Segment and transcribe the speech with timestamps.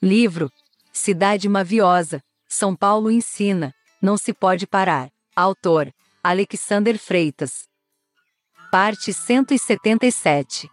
[0.00, 0.48] Livro
[0.92, 5.10] Cidade Maviosa, São Paulo ensina, não se pode parar.
[5.34, 5.92] Autor
[6.22, 7.66] Alexander Freitas.
[8.70, 10.70] Parte 177.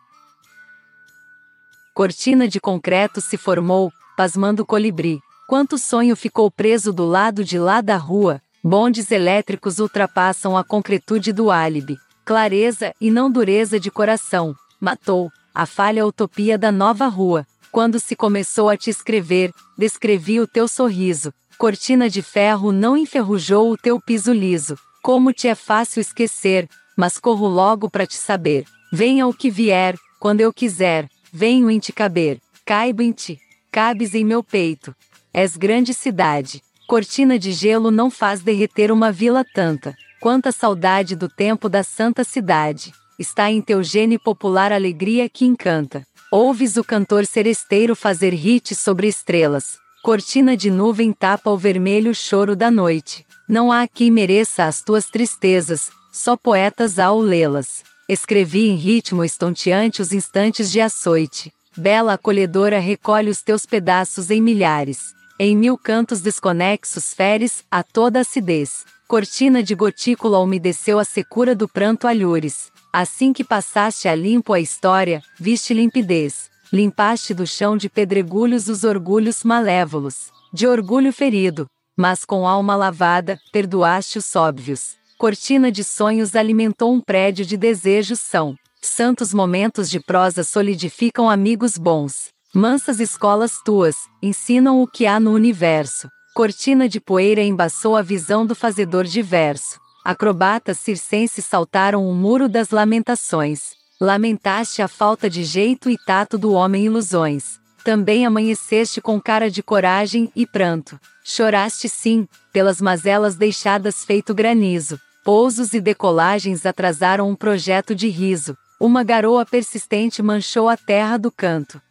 [1.96, 5.20] Cortina de concreto se formou, pasmando o colibri.
[5.48, 11.34] Quanto sonho ficou preso do lado de lá da rua, bondes elétricos ultrapassam a concretude
[11.34, 11.98] do álibi.
[12.24, 17.48] Clareza e não dureza de coração, matou a falha utopia da nova rua.
[17.76, 21.34] Quando se começou a te escrever, descrevi o teu sorriso.
[21.58, 24.78] Cortina de ferro não enferrujou o teu piso liso.
[25.04, 28.64] Como te é fácil esquecer, mas corro logo para te saber.
[28.94, 32.40] Venha o que vier, quando eu quiser, venho em te caber.
[32.66, 33.38] Caibo em ti,
[33.70, 34.96] cabes em meu peito.
[35.34, 36.64] És grande cidade.
[36.88, 39.94] Cortina de gelo não faz derreter uma vila tanta.
[40.22, 42.94] Quanta saudade do tempo da santa cidade.
[43.18, 46.06] Está em teu gene popular alegria que encanta.
[46.30, 49.78] Ouves o cantor seresteiro fazer hits sobre estrelas.
[50.04, 53.26] Cortina de nuvem tapa o vermelho choro da noite.
[53.48, 57.84] Não há quem mereça as tuas tristezas, só poetas ao lê-las.
[58.10, 61.54] Escrevi em ritmo estonteante os instantes de açoite.
[61.78, 65.14] Bela acolhedora recolhe os teus pedaços em milhares.
[65.40, 68.86] Em mil cantos desconexos feres a toda acidez.
[69.08, 72.75] Cortina de gotícula umedeceu a secura do pranto alhures.
[72.98, 76.50] Assim que passaste a limpo a história, viste limpidez.
[76.72, 80.32] Limpaste do chão de pedregulhos os orgulhos malévolos.
[80.54, 84.96] De orgulho ferido, mas com alma lavada, perdoaste os óbvios.
[85.18, 88.56] Cortina de sonhos alimentou um prédio de desejos são.
[88.82, 92.30] Santos momentos de prosa solidificam amigos bons.
[92.54, 96.08] Mansas escolas tuas, ensinam o que há no universo.
[96.34, 99.84] Cortina de poeira embaçou a visão do fazedor de verso.
[100.06, 103.72] Acrobatas circenses saltaram o muro das lamentações.
[104.00, 107.60] Lamentaste a falta de jeito e tato do homem ilusões.
[107.84, 111.00] Também amanheceste com cara de coragem e pranto.
[111.24, 115.00] Choraste sim, pelas mazelas deixadas feito granizo.
[115.24, 118.56] Pousos e decolagens atrasaram um projeto de riso.
[118.80, 121.82] Uma garoa persistente manchou a terra do canto.